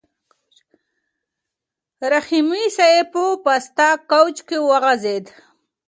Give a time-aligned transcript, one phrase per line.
[2.13, 5.25] رحیمي صیب په پاسته کوچ کې وغځېد.